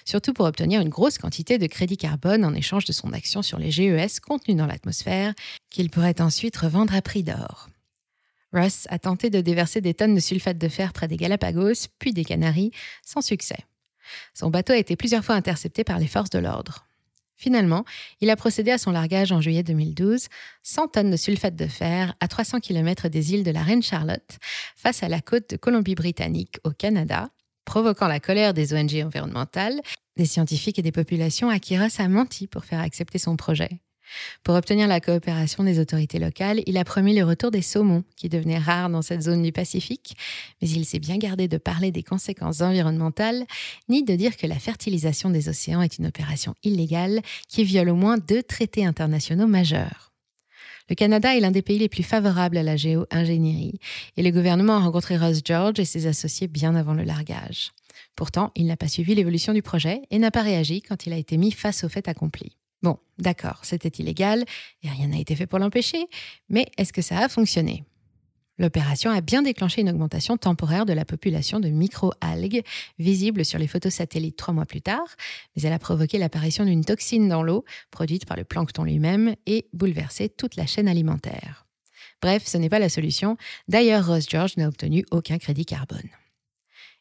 surtout 0.04 0.32
pour 0.32 0.46
obtenir 0.46 0.80
une 0.80 0.88
grosse 0.88 1.18
quantité 1.18 1.58
de 1.58 1.66
crédit 1.66 1.96
carbone 1.96 2.44
en 2.44 2.54
échange 2.54 2.84
de 2.84 2.92
son 2.92 3.12
action 3.12 3.42
sur 3.42 3.58
les 3.58 3.70
GES 3.70 4.20
contenus 4.20 4.56
dans 4.56 4.66
l'atmosphère, 4.66 5.34
qu'il 5.70 5.90
pourrait 5.90 6.20
ensuite 6.20 6.56
revendre 6.56 6.94
à 6.94 7.02
prix 7.02 7.24
d'or. 7.24 7.68
Russ 8.52 8.86
a 8.90 8.98
tenté 8.98 9.28
de 9.28 9.40
déverser 9.40 9.80
des 9.80 9.94
tonnes 9.94 10.14
de 10.14 10.20
sulfate 10.20 10.58
de 10.58 10.68
fer 10.68 10.92
près 10.92 11.08
des 11.08 11.16
Galapagos, 11.16 11.88
puis 11.98 12.12
des 12.12 12.24
Canaries, 12.24 12.70
sans 13.04 13.20
succès. 13.20 13.58
Son 14.34 14.50
bateau 14.50 14.72
a 14.72 14.78
été 14.78 14.94
plusieurs 14.94 15.24
fois 15.24 15.34
intercepté 15.34 15.82
par 15.82 15.98
les 15.98 16.06
forces 16.06 16.30
de 16.30 16.38
l'ordre. 16.38 16.86
Finalement, 17.34 17.84
il 18.20 18.30
a 18.30 18.36
procédé 18.36 18.70
à 18.70 18.78
son 18.78 18.92
largage 18.92 19.30
en 19.30 19.42
juillet 19.42 19.62
2012, 19.62 20.28
100 20.62 20.88
tonnes 20.88 21.10
de 21.10 21.16
sulfate 21.16 21.54
de 21.54 21.66
fer 21.66 22.14
à 22.20 22.28
300 22.28 22.60
km 22.60 23.08
des 23.08 23.34
îles 23.34 23.44
de 23.44 23.50
la 23.50 23.62
Reine 23.62 23.82
Charlotte, 23.82 24.38
face 24.74 25.02
à 25.02 25.08
la 25.08 25.20
côte 25.20 25.50
de 25.50 25.56
Colombie-Britannique 25.56 26.60
au 26.64 26.70
Canada, 26.70 27.28
provoquant 27.66 28.08
la 28.08 28.20
colère 28.20 28.54
des 28.54 28.72
ONG 28.72 29.02
environnementales, 29.04 29.82
des 30.16 30.24
scientifiques 30.24 30.78
et 30.78 30.82
des 30.82 30.92
populations 30.92 31.48
Russ 31.50 32.00
a 32.00 32.08
menti 32.08 32.46
pour 32.46 32.64
faire 32.64 32.80
accepter 32.80 33.18
son 33.18 33.36
projet. 33.36 33.80
Pour 34.44 34.54
obtenir 34.54 34.86
la 34.86 35.00
coopération 35.00 35.64
des 35.64 35.78
autorités 35.78 36.18
locales, 36.18 36.62
il 36.66 36.78
a 36.78 36.84
promis 36.84 37.14
le 37.14 37.24
retour 37.24 37.50
des 37.50 37.60
saumons, 37.60 38.04
qui 38.16 38.28
devenaient 38.28 38.58
rares 38.58 38.88
dans 38.88 39.02
cette 39.02 39.22
zone 39.22 39.42
du 39.42 39.52
Pacifique, 39.52 40.16
mais 40.62 40.68
il 40.68 40.84
s'est 40.84 41.00
bien 41.00 41.18
gardé 41.18 41.48
de 41.48 41.58
parler 41.58 41.90
des 41.90 42.02
conséquences 42.02 42.60
environnementales, 42.60 43.46
ni 43.88 44.04
de 44.04 44.14
dire 44.14 44.36
que 44.36 44.46
la 44.46 44.58
fertilisation 44.58 45.28
des 45.30 45.48
océans 45.48 45.82
est 45.82 45.98
une 45.98 46.06
opération 46.06 46.54
illégale 46.62 47.20
qui 47.48 47.64
viole 47.64 47.90
au 47.90 47.96
moins 47.96 48.16
deux 48.16 48.42
traités 48.42 48.86
internationaux 48.86 49.48
majeurs. 49.48 50.15
Le 50.88 50.94
Canada 50.94 51.36
est 51.36 51.40
l'un 51.40 51.50
des 51.50 51.62
pays 51.62 51.78
les 51.78 51.88
plus 51.88 52.02
favorables 52.02 52.56
à 52.56 52.62
la 52.62 52.76
géo-ingénierie, 52.76 53.80
et 54.16 54.22
le 54.22 54.30
gouvernement 54.30 54.76
a 54.76 54.80
rencontré 54.80 55.16
Ross 55.16 55.40
George 55.44 55.80
et 55.80 55.84
ses 55.84 56.06
associés 56.06 56.46
bien 56.46 56.74
avant 56.74 56.94
le 56.94 57.02
largage. 57.02 57.72
Pourtant, 58.14 58.52
il 58.54 58.66
n'a 58.66 58.76
pas 58.76 58.88
suivi 58.88 59.14
l'évolution 59.14 59.52
du 59.52 59.62
projet 59.62 60.02
et 60.10 60.18
n'a 60.18 60.30
pas 60.30 60.42
réagi 60.42 60.82
quand 60.82 61.06
il 61.06 61.12
a 61.12 61.16
été 61.16 61.36
mis 61.36 61.50
face 61.50 61.84
au 61.84 61.88
fait 61.88 62.08
accompli. 62.08 62.56
Bon, 62.82 62.98
d'accord, 63.18 63.60
c'était 63.62 63.88
illégal 63.88 64.44
et 64.82 64.88
rien 64.88 65.08
n'a 65.08 65.18
été 65.18 65.34
fait 65.34 65.46
pour 65.46 65.58
l'empêcher, 65.58 66.06
mais 66.48 66.66
est-ce 66.78 66.92
que 66.92 67.02
ça 67.02 67.18
a 67.18 67.28
fonctionné? 67.28 67.84
L'opération 68.58 69.10
a 69.10 69.20
bien 69.20 69.42
déclenché 69.42 69.82
une 69.82 69.90
augmentation 69.90 70.36
temporaire 70.38 70.86
de 70.86 70.94
la 70.94 71.04
population 71.04 71.60
de 71.60 71.68
micro-algues, 71.68 72.62
visible 72.98 73.44
sur 73.44 73.58
les 73.58 73.66
photos 73.66 73.92
satellites 73.92 74.36
trois 74.36 74.54
mois 74.54 74.64
plus 74.64 74.80
tard, 74.80 75.16
mais 75.54 75.62
elle 75.62 75.72
a 75.72 75.78
provoqué 75.78 76.16
l'apparition 76.16 76.64
d'une 76.64 76.84
toxine 76.84 77.28
dans 77.28 77.42
l'eau, 77.42 77.64
produite 77.90 78.24
par 78.24 78.36
le 78.36 78.44
plancton 78.44 78.84
lui-même, 78.84 79.34
et 79.46 79.68
bouleversé 79.74 80.30
toute 80.30 80.56
la 80.56 80.66
chaîne 80.66 80.88
alimentaire. 80.88 81.66
Bref, 82.22 82.46
ce 82.46 82.56
n'est 82.56 82.70
pas 82.70 82.78
la 82.78 82.88
solution. 82.88 83.36
D'ailleurs, 83.68 84.06
Ross 84.06 84.26
George 84.28 84.56
n'a 84.56 84.68
obtenu 84.68 85.04
aucun 85.10 85.36
crédit 85.36 85.66
carbone. 85.66 86.08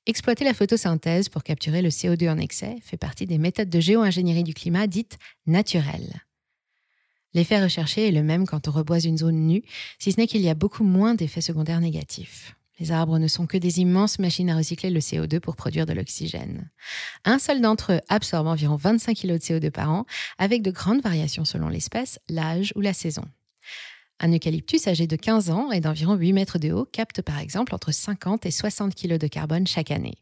Exploiter 0.08 0.44
la 0.44 0.54
photosynthèse 0.54 1.30
pour 1.30 1.44
capturer 1.44 1.82
le 1.82 1.90
CO2 1.90 2.30
en 2.30 2.38
excès 2.38 2.76
fait 2.82 2.98
partie 2.98 3.26
des 3.26 3.40
méthodes 3.40 3.70
de 3.70 3.80
géo-ingénierie 3.80 4.44
du 4.44 4.54
climat 4.54 4.88
dites 4.88 5.18
naturelles. 5.48 6.25
L'effet 7.36 7.62
recherché 7.62 8.08
est 8.08 8.12
le 8.12 8.24
même 8.24 8.48
quand 8.48 8.70
on 8.70 8.72
reboise 8.72 9.04
une 9.04 9.18
zone 9.18 9.46
nue, 9.46 9.64
si 10.00 10.14
ce 10.14 10.20
n'est 10.20 10.26
qu'il 10.26 10.42
y 10.42 10.50
a 10.50 10.56
beaucoup 10.56 10.86
moins 10.86 11.16
d'effets 11.16 11.42
secondaires 11.42 11.82
négatifs. 11.82 12.56
Les 12.80 12.94
arbres 12.94 13.20
ne 13.20 13.28
sont 13.28 13.46
que 13.46 13.58
des 13.58 13.82
immenses 13.82 14.20
machines 14.20 14.50
à 14.50 14.56
recycler 14.56 14.90
le 14.90 15.02
CO2 15.02 15.42
pour 15.42 15.58
produire 15.58 15.86
de 15.86 15.92
l'oxygène. 15.92 16.70
Un 17.26 17.38
seul 17.38 17.60
d'entre 17.60 17.92
eux 17.92 18.00
absorbe 18.08 18.48
environ 18.48 18.78
25 18.78 19.18
kg 19.18 19.34
de 19.34 19.38
CO2 19.38 19.70
par 19.70 19.92
an, 19.92 20.06
avec 20.38 20.62
de 20.62 20.72
grandes 20.72 21.02
variations 21.02 21.44
selon 21.44 21.68
l'espèce, 21.68 22.20
l'âge 22.30 22.72
ou 22.78 22.82
la 22.82 22.94
saison. 22.94 23.26
Un 24.22 24.34
eucalyptus 24.34 24.88
âgé 24.88 25.06
de 25.06 25.16
15 25.18 25.50
ans 25.50 25.72
et 25.72 25.82
d'environ 25.82 26.16
8 26.16 26.32
mètres 26.32 26.58
de 26.58 26.72
haut 26.72 26.86
capte 26.86 27.22
par 27.22 27.40
exemple 27.40 27.76
entre 27.76 27.92
50 27.92 28.46
et 28.46 28.52
60 28.52 28.96
kg 28.96 29.18
de 29.18 29.28
carbone 29.28 29.68
chaque 29.68 29.92
année. 29.92 30.16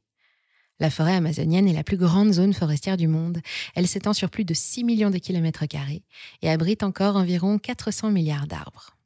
La 0.79 0.89
forêt 0.89 1.15
amazonienne 1.15 1.67
est 1.67 1.73
la 1.73 1.83
plus 1.83 1.97
grande 1.97 2.33
zone 2.33 2.53
forestière 2.53 2.97
du 2.97 3.07
monde. 3.07 3.39
Elle 3.75 3.87
s'étend 3.87 4.13
sur 4.13 4.29
plus 4.29 4.45
de 4.45 4.53
6 4.53 4.83
millions 4.83 5.11
de 5.11 5.17
kilomètres 5.17 5.65
carrés 5.65 6.03
et 6.41 6.49
abrite 6.49 6.83
encore 6.83 7.15
environ 7.15 7.59
400 7.59 8.11
milliards 8.11 8.47
d'arbres. 8.47 8.97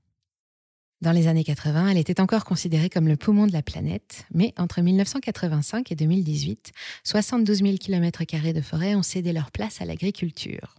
Dans 1.01 1.11
les 1.11 1.27
années 1.27 1.43
80, 1.43 1.89
elle 1.89 1.97
était 1.97 2.19
encore 2.19 2.43
considérée 2.43 2.89
comme 2.89 3.07
le 3.07 3.17
poumon 3.17 3.45
de 3.45 3.53
la 3.53 3.61
planète, 3.61 4.25
mais 4.33 4.53
entre 4.57 4.81
1985 4.81 5.91
et 5.91 5.95
2018, 5.95 6.71
72 7.03 7.57
000 7.59 7.77
km 7.77 8.23
de 8.53 8.61
forêt 8.61 8.95
ont 8.95 9.03
cédé 9.03 9.31
leur 9.31 9.51
place 9.51 9.79
à 9.79 9.85
l'agriculture. 9.85 10.75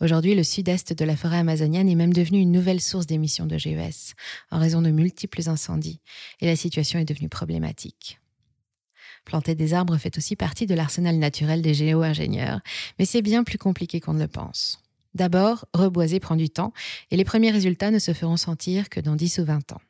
Aujourd'hui, 0.00 0.34
le 0.34 0.42
sud-est 0.42 0.94
de 0.94 1.04
la 1.04 1.16
forêt 1.16 1.38
amazonienne 1.38 1.88
est 1.88 1.94
même 1.94 2.12
devenu 2.12 2.40
une 2.40 2.50
nouvelle 2.50 2.80
source 2.80 3.06
d'émissions 3.06 3.46
de 3.46 3.56
GES, 3.56 4.14
en 4.50 4.58
raison 4.58 4.82
de 4.82 4.90
multiples 4.90 5.48
incendies, 5.48 6.00
et 6.40 6.46
la 6.46 6.56
situation 6.56 6.98
est 6.98 7.04
devenue 7.04 7.28
problématique. 7.28 8.18
Planter 9.24 9.54
des 9.54 9.74
arbres 9.74 9.96
fait 9.96 10.16
aussi 10.18 10.36
partie 10.36 10.66
de 10.66 10.74
l'arsenal 10.74 11.18
naturel 11.18 11.62
des 11.62 11.74
géo-ingénieurs, 11.74 12.60
mais 12.98 13.04
c'est 13.04 13.22
bien 13.22 13.44
plus 13.44 13.58
compliqué 13.58 14.00
qu'on 14.00 14.14
ne 14.14 14.20
le 14.20 14.28
pense. 14.28 14.80
D'abord, 15.14 15.66
reboiser 15.74 16.20
prend 16.20 16.36
du 16.36 16.48
temps, 16.48 16.72
et 17.10 17.16
les 17.16 17.24
premiers 17.24 17.50
résultats 17.50 17.90
ne 17.90 17.98
se 17.98 18.14
feront 18.14 18.36
sentir 18.36 18.88
que 18.88 19.00
dans 19.00 19.16
10 19.16 19.38
ou 19.38 19.44
20 19.44 19.72
ans. 19.72 19.80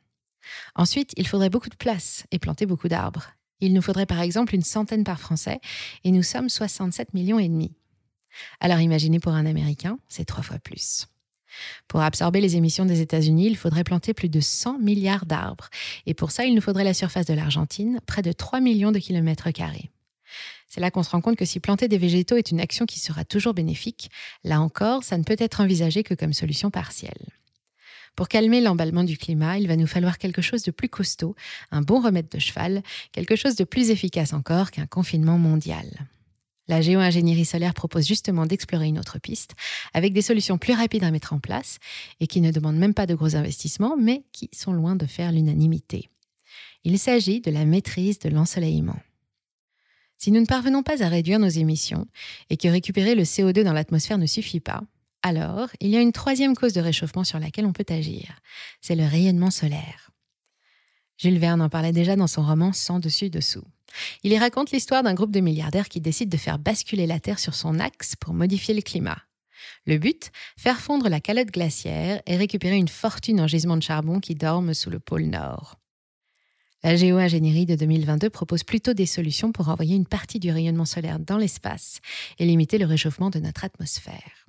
Ensuite, 0.75 1.13
il 1.17 1.27
faudrait 1.27 1.49
beaucoup 1.49 1.69
de 1.69 1.75
place 1.75 2.25
et 2.31 2.39
planter 2.39 2.65
beaucoup 2.65 2.89
d'arbres. 2.89 3.31
Il 3.61 3.73
nous 3.73 3.81
faudrait 3.81 4.05
par 4.05 4.19
exemple 4.19 4.55
une 4.55 4.63
centaine 4.63 5.05
par 5.05 5.19
Français, 5.19 5.61
et 6.03 6.11
nous 6.11 6.23
sommes 6.23 6.49
67 6.49 7.13
millions 7.13 7.39
et 7.39 7.47
demi. 7.47 7.71
Alors 8.59 8.79
imaginez 8.79 9.19
pour 9.19 9.33
un 9.33 9.45
Américain, 9.45 9.99
c'est 10.09 10.25
trois 10.25 10.43
fois 10.43 10.59
plus. 10.59 11.07
Pour 11.87 12.01
absorber 12.01 12.41
les 12.41 12.55
émissions 12.55 12.85
des 12.85 13.01
États-Unis, 13.01 13.47
il 13.47 13.57
faudrait 13.57 13.83
planter 13.83 14.13
plus 14.13 14.29
de 14.29 14.39
100 14.39 14.79
milliards 14.79 15.25
d'arbres. 15.25 15.69
Et 16.05 16.13
pour 16.13 16.31
ça, 16.31 16.45
il 16.45 16.55
nous 16.55 16.61
faudrait 16.61 16.83
la 16.83 16.93
surface 16.93 17.25
de 17.25 17.33
l'Argentine, 17.33 17.99
près 18.05 18.21
de 18.21 18.31
3 18.31 18.59
millions 18.59 18.91
de 18.91 18.99
kilomètres 18.99 19.51
carrés. 19.51 19.89
C'est 20.67 20.81
là 20.81 20.89
qu'on 20.89 21.03
se 21.03 21.11
rend 21.11 21.21
compte 21.21 21.35
que 21.35 21.45
si 21.45 21.59
planter 21.59 21.87
des 21.87 21.99
végétaux 21.99 22.35
est 22.35 22.49
une 22.49 22.59
action 22.59 22.85
qui 22.85 22.99
sera 22.99 23.23
toujours 23.25 23.53
bénéfique, 23.53 24.09
là 24.43 24.59
encore, 24.59 25.03
ça 25.03 25.17
ne 25.17 25.23
peut 25.23 25.35
être 25.37 25.61
envisagé 25.61 26.01
que 26.01 26.15
comme 26.15 26.33
solution 26.33 26.71
partielle. 26.71 27.27
Pour 28.15 28.27
calmer 28.27 28.61
l'emballement 28.61 29.03
du 29.03 29.17
climat, 29.17 29.57
il 29.57 29.67
va 29.67 29.75
nous 29.75 29.87
falloir 29.87 30.17
quelque 30.17 30.41
chose 30.41 30.63
de 30.63 30.71
plus 30.71 30.89
costaud, 30.89 31.35
un 31.71 31.81
bon 31.81 31.99
remède 31.99 32.29
de 32.29 32.39
cheval, 32.39 32.83
quelque 33.11 33.35
chose 33.35 33.55
de 33.55 33.63
plus 33.63 33.89
efficace 33.89 34.33
encore 34.33 34.71
qu'un 34.71 34.85
confinement 34.85 35.37
mondial. 35.37 35.87
La 36.67 36.81
géo-ingénierie 36.81 37.45
solaire 37.45 37.73
propose 37.73 38.07
justement 38.07 38.45
d'explorer 38.45 38.87
une 38.87 38.99
autre 38.99 39.19
piste, 39.19 39.51
avec 39.93 40.13
des 40.13 40.21
solutions 40.21 40.57
plus 40.57 40.73
rapides 40.73 41.03
à 41.03 41.11
mettre 41.11 41.33
en 41.33 41.39
place 41.39 41.77
et 42.19 42.27
qui 42.27 42.39
ne 42.39 42.51
demandent 42.51 42.77
même 42.77 42.93
pas 42.93 43.05
de 43.05 43.15
gros 43.15 43.35
investissements, 43.35 43.97
mais 43.97 44.23
qui 44.31 44.49
sont 44.53 44.71
loin 44.71 44.95
de 44.95 45.05
faire 45.05 45.31
l'unanimité. 45.31 46.09
Il 46.85 46.97
s'agit 46.99 47.41
de 47.41 47.51
la 47.51 47.65
maîtrise 47.65 48.19
de 48.19 48.29
l'ensoleillement. 48.29 48.99
Si 50.17 50.31
nous 50.31 50.39
ne 50.39 50.45
parvenons 50.45 50.83
pas 50.83 51.03
à 51.03 51.09
réduire 51.09 51.39
nos 51.39 51.49
émissions 51.49 52.07
et 52.49 52.55
que 52.55 52.69
récupérer 52.69 53.13
le 53.13 53.23
CO2 53.23 53.63
dans 53.63 53.73
l'atmosphère 53.73 54.17
ne 54.17 54.25
suffit 54.25 54.61
pas, 54.61 54.81
alors 55.21 55.69
il 55.81 55.89
y 55.89 55.97
a 55.97 56.01
une 56.01 56.13
troisième 56.13 56.55
cause 56.55 56.73
de 56.73 56.81
réchauffement 56.81 57.25
sur 57.25 57.39
laquelle 57.39 57.65
on 57.65 57.73
peut 57.73 57.85
agir. 57.89 58.39
C'est 58.79 58.95
le 58.95 59.05
rayonnement 59.05 59.51
solaire. 59.51 60.11
Jules 61.17 61.39
Verne 61.39 61.61
en 61.61 61.69
parlait 61.69 61.91
déjà 61.91 62.15
dans 62.15 62.27
son 62.27 62.41
roman 62.41 62.71
Sans 62.71 62.99
dessus-dessous. 62.99 63.65
Il 64.23 64.31
y 64.31 64.37
raconte 64.37 64.71
l'histoire 64.71 65.03
d'un 65.03 65.13
groupe 65.13 65.31
de 65.31 65.39
milliardaires 65.39 65.89
qui 65.89 66.01
décide 66.01 66.29
de 66.29 66.37
faire 66.37 66.59
basculer 66.59 67.07
la 67.07 67.19
Terre 67.19 67.39
sur 67.39 67.55
son 67.55 67.79
axe 67.79 68.15
pour 68.15 68.33
modifier 68.33 68.73
le 68.73 68.81
climat. 68.81 69.17
Le 69.85 69.97
but 69.97 70.31
Faire 70.57 70.79
fondre 70.79 71.09
la 71.09 71.19
calotte 71.19 71.51
glaciaire 71.51 72.21
et 72.25 72.37
récupérer 72.37 72.77
une 72.77 72.87
fortune 72.87 73.39
en 73.39 73.47
gisement 73.47 73.77
de 73.77 73.83
charbon 73.83 74.19
qui 74.19 74.35
dorme 74.35 74.73
sous 74.73 74.89
le 74.89 74.99
pôle 74.99 75.23
Nord. 75.23 75.79
La 76.83 76.97
géo-ingénierie 76.97 77.65
de 77.65 77.75
2022 77.75 78.29
propose 78.29 78.63
plutôt 78.63 78.93
des 78.93 79.05
solutions 79.05 79.53
pour 79.53 79.69
envoyer 79.69 79.95
une 79.95 80.05
partie 80.05 80.39
du 80.39 80.51
rayonnement 80.51 80.85
solaire 80.85 81.17
dans 81.17 81.37
l'espace 81.37 82.01
et 82.39 82.45
limiter 82.45 82.77
le 82.77 82.85
réchauffement 82.85 83.29
de 83.29 83.39
notre 83.39 83.63
atmosphère. 83.63 84.45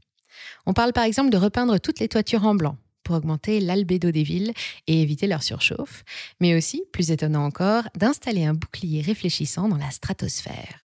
On 0.67 0.73
parle 0.73 0.93
par 0.93 1.05
exemple 1.05 1.31
de 1.31 1.37
repeindre 1.37 1.79
toutes 1.79 2.01
les 2.01 2.09
toitures 2.09 2.45
en 2.45 2.57
blanc 2.57 2.77
pour 3.05 3.15
augmenter 3.15 3.61
l'albédo 3.61 4.11
des 4.11 4.23
villes 4.23 4.53
et 4.87 5.03
éviter 5.03 5.27
leur 5.27 5.43
surchauffe, 5.43 6.03
mais 6.41 6.57
aussi, 6.57 6.83
plus 6.93 7.11
étonnant 7.11 7.45
encore, 7.45 7.85
d'installer 7.97 8.45
un 8.45 8.55
bouclier 8.55 9.03
réfléchissant 9.03 9.69
dans 9.69 9.77
la 9.77 9.91
stratosphère. 9.91 10.81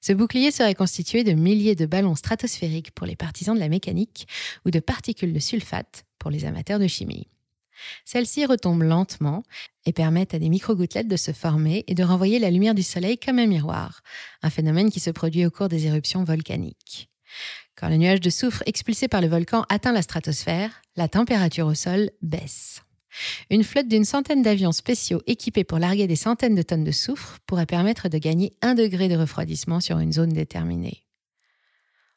Ce 0.00 0.12
bouclier 0.12 0.50
serait 0.50 0.74
constitué 0.74 1.22
de 1.22 1.32
milliers 1.32 1.76
de 1.76 1.86
ballons 1.86 2.16
stratosphériques 2.16 2.90
pour 2.90 3.06
les 3.06 3.14
partisans 3.14 3.54
de 3.54 3.60
la 3.60 3.68
mécanique 3.68 4.26
ou 4.66 4.70
de 4.70 4.80
particules 4.80 5.32
de 5.32 5.38
sulfate 5.38 6.04
pour 6.18 6.30
les 6.30 6.44
amateurs 6.44 6.80
de 6.80 6.88
chimie. 6.88 7.28
Celles-ci 8.04 8.44
retombent 8.44 8.82
lentement 8.82 9.44
et 9.86 9.92
permettent 9.92 10.34
à 10.34 10.38
des 10.38 10.48
micro-gouttelettes 10.48 11.08
de 11.08 11.16
se 11.16 11.32
former 11.32 11.84
et 11.86 11.94
de 11.94 12.02
renvoyer 12.04 12.38
la 12.38 12.50
lumière 12.50 12.74
du 12.74 12.82
Soleil 12.82 13.18
comme 13.18 13.38
un 13.38 13.46
miroir, 13.46 14.02
un 14.42 14.50
phénomène 14.50 14.90
qui 14.90 15.00
se 15.00 15.10
produit 15.10 15.46
au 15.46 15.50
cours 15.50 15.68
des 15.68 15.86
éruptions 15.86 16.24
volcaniques. 16.24 17.08
Quand 17.76 17.88
le 17.88 17.96
nuage 17.96 18.20
de 18.20 18.30
soufre 18.30 18.62
expulsé 18.66 19.08
par 19.08 19.20
le 19.20 19.28
volcan 19.28 19.64
atteint 19.68 19.92
la 19.92 20.02
stratosphère, 20.02 20.82
la 20.96 21.08
température 21.08 21.66
au 21.66 21.74
sol 21.74 22.10
baisse. 22.20 22.82
Une 23.50 23.64
flotte 23.64 23.88
d'une 23.88 24.04
centaine 24.04 24.42
d'avions 24.42 24.72
spéciaux 24.72 25.22
équipés 25.26 25.64
pour 25.64 25.78
larguer 25.78 26.06
des 26.06 26.16
centaines 26.16 26.54
de 26.54 26.62
tonnes 26.62 26.84
de 26.84 26.92
soufre 26.92 27.38
pourrait 27.46 27.66
permettre 27.66 28.08
de 28.08 28.18
gagner 28.18 28.52
un 28.62 28.74
degré 28.74 29.08
de 29.08 29.16
refroidissement 29.16 29.80
sur 29.80 29.98
une 29.98 30.12
zone 30.12 30.32
déterminée. 30.32 31.04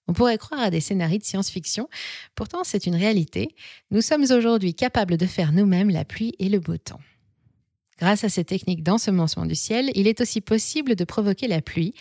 On 0.08 0.14
pourrait 0.14 0.38
croire 0.38 0.62
à 0.62 0.70
des 0.70 0.82
scénarios 0.82 1.18
de 1.18 1.24
science-fiction, 1.24 1.90
pourtant 2.36 2.64
c'est 2.64 2.86
une 2.86 2.96
réalité. 2.96 3.56
Nous 3.92 4.02
sommes 4.02 4.24
aujourd'hui 4.24 4.76
capables 4.76 5.18
de 5.18 5.26
faire 5.26 5.52
nous-mêmes 5.52 5.90
la 5.90 6.06
pluie 6.06 6.36
et 6.40 6.50
le 6.50 6.60
beau 6.60 6.78
temps. 6.78 7.00
Grâce 7.98 8.24
à 8.24 8.30
ces 8.30 8.44
techniques 8.44 8.84
d'ensemencement 8.84 9.46
du 9.46 9.56
ciel, 9.56 9.90
il 9.96 10.08
est 10.08 10.22
aussi 10.22 10.42
possible 10.42 10.96
de 10.96 11.04
provoquer 11.06 11.48
la 11.48 11.62
pluie, 11.62 11.96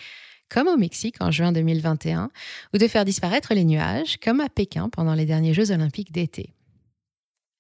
comme 0.49 0.69
au 0.69 0.77
Mexique 0.77 1.17
en 1.21 1.31
juin 1.31 1.53
2021, 1.53 2.31
ou 2.73 2.79
de 2.79 2.89
faire 2.89 3.05
disparaître 3.05 3.55
les 3.55 3.65
nuages, 3.65 4.19
comme 4.19 4.41
à 4.41 4.49
Pékin 4.49 4.89
pendant 4.89 5.15
les 5.15 5.27
derniers 5.27 5.55
Jeux 5.55 5.71
olympiques 5.71 6.13
d'été. 6.13 6.55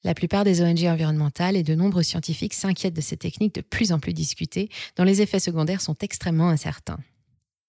La 0.04 0.14
plupart 0.14 0.44
des 0.44 0.60
ONG 0.60 0.84
environnementales 0.84 1.56
et 1.56 1.62
de 1.62 1.74
nombreux 1.74 2.02
scientifiques 2.02 2.52
s'inquiètent 2.52 2.94
de 2.94 3.00
ces 3.00 3.16
techniques 3.16 3.54
de 3.54 3.62
plus 3.62 3.90
en 3.90 3.98
plus 3.98 4.12
discutées, 4.12 4.68
dont 4.96 5.04
les 5.04 5.22
effets 5.22 5.40
secondaires 5.40 5.80
sont 5.80 5.96
extrêmement 6.02 6.48
incertains. 6.48 6.98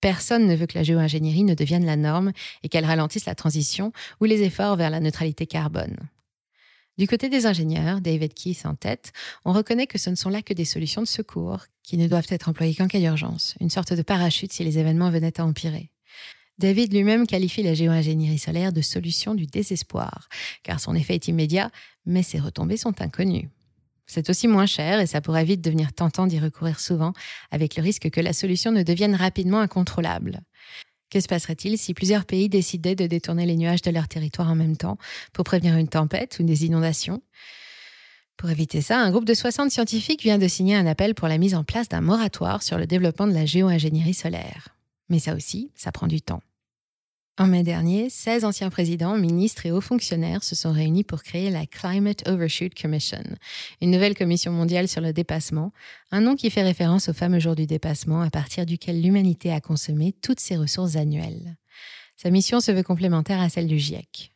Personne 0.01 0.45
ne 0.45 0.55
veut 0.55 0.67
que 0.67 0.77
la 0.77 0.83
géo-ingénierie 0.83 1.45
ne 1.45 1.55
devienne 1.55 1.85
la 1.85 1.95
norme 1.95 2.33
et 2.61 2.69
qu'elle 2.69 2.85
ralentisse 2.85 3.25
la 3.25 3.35
transition 3.35 3.93
ou 4.19 4.25
les 4.25 4.43
efforts 4.43 4.75
vers 4.75 4.89
la 4.89 4.99
neutralité 4.99 5.47
carbone. 5.47 5.95
Du 6.97 7.07
côté 7.07 7.27
des 7.27 7.45
ingénieurs, 7.45 7.99
David 7.99 8.33
Keith 8.33 8.65
en 8.65 8.73
tête, 8.73 9.11
on 9.43 9.51
reconnaît 9.51 9.87
que 9.87 9.97
ce 9.97 10.09
ne 10.09 10.15
sont 10.15 10.29
là 10.29 10.41
que 10.41 10.53
des 10.53 10.63
solutions 10.63 11.01
de 11.01 11.07
secours 11.07 11.65
qui 11.83 11.97
ne 11.97 12.07
doivent 12.07 12.27
être 12.29 12.47
employées 12.47 12.73
qu'en 12.73 12.87
cas 12.87 12.99
d'urgence, 12.99 13.55
une 13.59 13.69
sorte 13.69 13.91
de 13.91 14.01
parachute 14.01 14.53
si 14.53 14.63
les 14.63 14.79
événements 14.79 15.11
venaient 15.11 15.39
à 15.39 15.45
empirer. 15.45 15.91
David 16.57 16.93
lui-même 16.93 17.27
qualifie 17.27 17.63
la 17.63 17.73
géo-ingénierie 17.73 18.39
solaire 18.39 18.71
de 18.71 18.79
solution 18.79 19.35
du 19.35 19.45
désespoir, 19.45 20.29
car 20.63 20.79
son 20.79 20.95
effet 20.95 21.15
est 21.15 21.27
immédiat, 21.27 21.69
mais 22.05 22.23
ses 22.23 22.39
retombées 22.39 22.77
sont 22.77 23.01
inconnues. 23.01 23.49
C'est 24.07 24.29
aussi 24.29 24.47
moins 24.47 24.65
cher 24.65 25.01
et 25.01 25.07
ça 25.07 25.19
pourrait 25.19 25.43
vite 25.43 25.61
devenir 25.61 25.91
tentant 25.91 26.27
d'y 26.27 26.39
recourir 26.39 26.79
souvent, 26.79 27.11
avec 27.51 27.75
le 27.75 27.83
risque 27.83 28.09
que 28.09 28.21
la 28.21 28.31
solution 28.31 28.71
ne 28.71 28.83
devienne 28.83 29.15
rapidement 29.15 29.59
incontrôlable. 29.59 30.41
Que 31.15 31.21
se 31.21 31.29
passerait-il 31.29 31.77
si 31.77 31.93
plusieurs 31.93 32.25
pays 32.25 32.49
décidaient 32.49 32.93
de 32.93 33.07
détourner 33.07 33.45
les 33.45 33.55
nuages 33.55 33.81
de 33.81 33.89
leur 33.89 34.09
territoire 34.09 34.49
en 34.51 34.55
même 34.55 34.75
temps 34.75 34.97
pour 35.31 35.45
prévenir 35.45 35.77
une 35.77 35.87
tempête 35.87 36.39
ou 36.39 36.43
des 36.43 36.65
inondations? 36.65 37.21
Pour 38.35 38.49
éviter 38.49 38.81
ça, 38.81 38.99
un 38.99 39.11
groupe 39.11 39.23
de 39.23 39.33
60 39.33 39.71
scientifiques 39.71 40.23
vient 40.23 40.37
de 40.37 40.47
signer 40.49 40.75
un 40.75 40.85
appel 40.85 41.15
pour 41.15 41.29
la 41.29 41.37
mise 41.37 41.55
en 41.55 41.63
place 41.63 41.87
d'un 41.87 42.01
moratoire 42.01 42.63
sur 42.63 42.77
le 42.77 42.85
développement 42.85 43.27
de 43.27 43.33
la 43.33 43.45
géo-ingénierie 43.45 44.13
solaire. 44.13 44.75
Mais 45.07 45.19
ça 45.19 45.35
aussi, 45.35 45.71
ça 45.73 45.93
prend 45.93 46.07
du 46.07 46.21
temps. 46.21 46.41
En 47.37 47.47
mai 47.47 47.63
dernier, 47.63 48.09
16 48.09 48.45
anciens 48.45 48.69
présidents, 48.69 49.17
ministres 49.17 49.65
et 49.65 49.71
hauts 49.71 49.81
fonctionnaires 49.81 50.41
se 50.41 50.55
sont 50.55 50.71
réunis 50.71 51.03
pour 51.03 51.21
créer 51.21 51.49
la 51.49 51.65
Climate 51.65 52.25
Overshoot 52.29 52.73
Commission, 52.73 53.23
une 53.81 53.91
nouvelle 53.91 54.15
commission 54.15 54.53
mondiale 54.53 54.87
sur 54.87 55.01
le 55.01 55.11
dépassement, 55.11 55.73
un 56.11 56.21
nom 56.21 56.37
qui 56.37 56.49
fait 56.49 56.63
référence 56.63 57.09
au 57.09 57.13
fameux 57.13 57.39
jour 57.39 57.55
du 57.55 57.65
dépassement 57.65 58.21
à 58.21 58.29
partir 58.29 58.65
duquel 58.65 59.01
l'humanité 59.01 59.51
a 59.51 59.59
consommé 59.59 60.13
toutes 60.21 60.39
ses 60.39 60.55
ressources 60.55 60.95
annuelles. 60.95 61.57
Sa 62.15 62.29
mission 62.29 62.61
se 62.61 62.71
veut 62.71 62.83
complémentaire 62.83 63.41
à 63.41 63.49
celle 63.49 63.67
du 63.67 63.79
GIEC. 63.79 64.31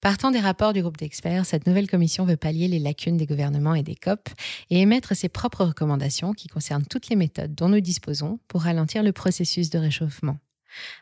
Partant 0.00 0.30
des 0.30 0.40
rapports 0.40 0.72
du 0.72 0.80
groupe 0.80 0.96
d'experts, 0.96 1.44
cette 1.44 1.66
nouvelle 1.66 1.90
commission 1.90 2.24
veut 2.24 2.38
pallier 2.38 2.68
les 2.68 2.78
lacunes 2.78 3.18
des 3.18 3.26
gouvernements 3.26 3.74
et 3.74 3.82
des 3.82 3.94
COP 3.94 4.30
et 4.70 4.80
émettre 4.80 5.14
ses 5.14 5.28
propres 5.28 5.66
recommandations 5.66 6.32
qui 6.32 6.48
concernent 6.48 6.86
toutes 6.86 7.10
les 7.10 7.16
méthodes 7.16 7.54
dont 7.54 7.68
nous 7.68 7.80
disposons 7.80 8.38
pour 8.48 8.62
ralentir 8.62 9.02
le 9.02 9.12
processus 9.12 9.68
de 9.68 9.78
réchauffement. 9.78 10.38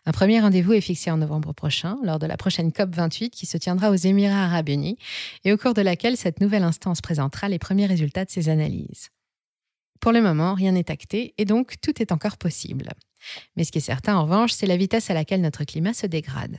Un 0.06 0.12
premier 0.12 0.40
rendez-vous 0.40 0.72
est 0.72 0.80
fixé 0.80 1.10
en 1.10 1.16
novembre 1.16 1.52
prochain, 1.52 1.98
lors 2.02 2.18
de 2.18 2.26
la 2.26 2.36
prochaine 2.36 2.70
COP28 2.70 3.30
qui 3.30 3.46
se 3.46 3.56
tiendra 3.56 3.90
aux 3.90 3.94
Émirats 3.94 4.44
arabes 4.44 4.68
unis, 4.68 4.98
et 5.44 5.52
au 5.52 5.56
cours 5.56 5.74
de 5.74 5.82
laquelle 5.82 6.16
cette 6.16 6.40
nouvelle 6.40 6.64
instance 6.64 7.00
présentera 7.00 7.48
les 7.48 7.58
premiers 7.58 7.86
résultats 7.86 8.24
de 8.24 8.30
ses 8.30 8.48
analyses. 8.48 9.10
Pour 10.00 10.12
le 10.12 10.20
moment, 10.20 10.54
rien 10.54 10.72
n'est 10.72 10.90
acté, 10.90 11.34
et 11.38 11.44
donc 11.44 11.80
tout 11.80 12.02
est 12.02 12.12
encore 12.12 12.36
possible. 12.36 12.90
Mais 13.56 13.64
ce 13.64 13.72
qui 13.72 13.78
est 13.78 13.80
certain, 13.80 14.16
en 14.16 14.24
revanche, 14.24 14.52
c'est 14.52 14.66
la 14.66 14.76
vitesse 14.76 15.10
à 15.10 15.14
laquelle 15.14 15.40
notre 15.40 15.64
climat 15.64 15.94
se 15.94 16.06
dégrade. 16.06 16.58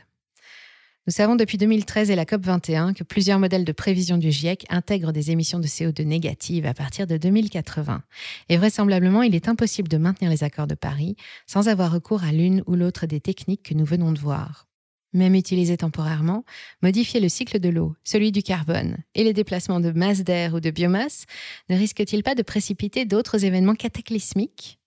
Nous 1.07 1.13
savons 1.13 1.35
depuis 1.35 1.59
2013 1.59 2.09
et 2.09 2.15
la 2.15 2.25
COP21 2.25 2.95
que 2.95 3.03
plusieurs 3.03 3.37
modèles 3.37 3.63
de 3.63 3.71
prévision 3.71 4.17
du 4.17 4.31
GIEC 4.31 4.65
intègrent 4.69 5.11
des 5.11 5.29
émissions 5.29 5.59
de 5.59 5.67
CO2 5.67 6.03
négatives 6.03 6.65
à 6.65 6.73
partir 6.73 7.05
de 7.05 7.15
2080. 7.17 8.01
Et 8.49 8.57
vraisemblablement, 8.57 9.21
il 9.21 9.35
est 9.35 9.47
impossible 9.47 9.87
de 9.87 9.97
maintenir 9.97 10.31
les 10.31 10.43
accords 10.43 10.65
de 10.65 10.73
Paris 10.73 11.15
sans 11.45 11.67
avoir 11.67 11.91
recours 11.91 12.23
à 12.23 12.31
l'une 12.31 12.63
ou 12.65 12.73
l'autre 12.73 13.05
des 13.05 13.21
techniques 13.21 13.61
que 13.61 13.75
nous 13.75 13.85
venons 13.85 14.13
de 14.13 14.19
voir. 14.19 14.67
Même 15.13 15.35
utilisées 15.35 15.77
temporairement, 15.77 16.43
modifier 16.81 17.19
le 17.19 17.29
cycle 17.29 17.59
de 17.59 17.69
l'eau, 17.69 17.95
celui 18.03 18.31
du 18.31 18.41
carbone 18.41 18.97
et 19.13 19.23
les 19.23 19.33
déplacements 19.33 19.79
de 19.79 19.91
masse 19.91 20.23
d'air 20.23 20.55
ou 20.55 20.59
de 20.59 20.71
biomasse 20.71 21.25
ne 21.69 21.77
risquent-ils 21.77 22.23
pas 22.23 22.33
de 22.33 22.41
précipiter 22.41 23.05
d'autres 23.05 23.45
événements 23.45 23.75
cataclysmiques? 23.75 24.79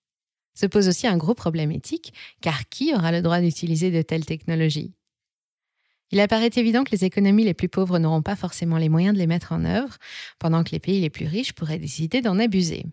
Se 0.55 0.67
pose 0.67 0.89
aussi 0.89 1.07
un 1.07 1.17
gros 1.17 1.35
problème 1.35 1.71
éthique, 1.71 2.13
car 2.41 2.69
qui 2.69 2.93
aura 2.93 3.13
le 3.13 3.23
droit 3.23 3.41
d'utiliser 3.41 3.93
de 3.93 4.03
telles 4.03 4.27
technologies? 4.27 4.98
Il 6.11 6.21
apparaît 6.21 6.51
évident 6.57 6.85
que 6.85 6.93
les 6.93 7.05
économies 7.05 7.45
les 7.45 7.55
plus 7.55 7.69
pauvres 7.69 7.99
n'auront 7.99 8.23
pas 8.23 8.37
forcément 8.37 8.79
les 8.79 8.89
moyens 8.89 9.15
de 9.15 9.19
les 9.19 9.27
mettre 9.27 9.53
en 9.53 9.65
œuvre, 9.65 9.97
pendant 10.39 10.65
que 10.65 10.71
les 10.71 10.79
pays 10.79 11.01
les 11.01 11.11
plus 11.11 11.27
riches 11.27 11.53
pourraient 11.53 11.79
décider 11.79 12.21
d'en 12.21 12.39
abuser. 12.39 12.87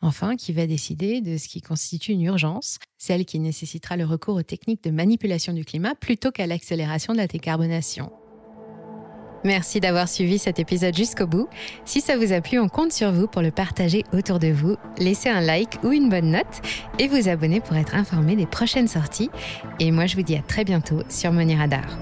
Enfin, 0.00 0.36
qui 0.36 0.52
va 0.52 0.66
décider 0.66 1.20
de 1.20 1.36
ce 1.38 1.48
qui 1.48 1.60
constitue 1.60 2.12
une 2.12 2.22
urgence, 2.22 2.78
celle 2.98 3.24
qui 3.24 3.40
nécessitera 3.40 3.96
le 3.96 4.04
recours 4.04 4.36
aux 4.36 4.42
techniques 4.42 4.84
de 4.84 4.90
manipulation 4.90 5.52
du 5.52 5.64
climat 5.64 5.94
plutôt 5.96 6.30
qu'à 6.30 6.46
l'accélération 6.46 7.12
de 7.12 7.18
la 7.18 7.26
décarbonation 7.26 8.12
Merci 9.44 9.80
d'avoir 9.80 10.08
suivi 10.08 10.38
cet 10.38 10.58
épisode 10.58 10.96
jusqu'au 10.96 11.26
bout. 11.26 11.48
Si 11.84 12.00
ça 12.00 12.16
vous 12.16 12.32
a 12.32 12.40
plu, 12.40 12.58
on 12.58 12.68
compte 12.68 12.92
sur 12.92 13.12
vous 13.12 13.28
pour 13.28 13.42
le 13.42 13.50
partager 13.50 14.04
autour 14.12 14.38
de 14.38 14.48
vous. 14.48 14.76
Laissez 14.98 15.28
un 15.28 15.40
like 15.40 15.82
ou 15.84 15.92
une 15.92 16.08
bonne 16.08 16.32
note 16.32 16.60
et 16.98 17.08
vous 17.08 17.28
abonner 17.28 17.60
pour 17.60 17.76
être 17.76 17.94
informé 17.94 18.36
des 18.36 18.46
prochaines 18.46 18.88
sorties. 18.88 19.30
Et 19.78 19.90
moi, 19.90 20.06
je 20.06 20.16
vous 20.16 20.22
dis 20.22 20.36
à 20.36 20.42
très 20.42 20.64
bientôt 20.64 21.02
sur 21.08 21.32
Money 21.32 21.56
Radar. 21.56 21.98